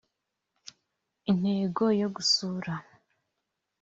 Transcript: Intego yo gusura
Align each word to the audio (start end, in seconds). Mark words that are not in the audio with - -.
Intego 1.29 1.85
yo 2.01 2.07
gusura 2.15 2.73